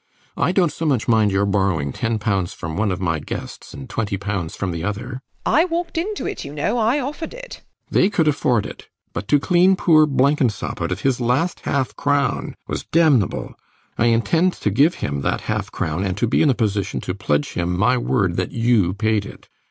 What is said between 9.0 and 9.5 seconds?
But to